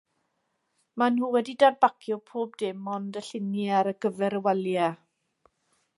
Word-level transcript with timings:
Maen 1.01 1.15
nhw 1.17 1.27
wedi 1.35 1.55
dadbacio 1.63 2.17
pob 2.31 2.57
dim 2.63 2.89
ond 2.95 3.19
y 3.21 3.25
lluniau 3.29 3.77
ar 3.81 3.91
gyfer 4.07 4.39
y 4.41 4.45
waliau. 4.49 5.01